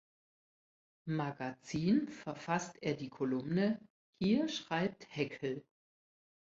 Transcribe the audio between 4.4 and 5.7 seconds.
schreibt Heckl".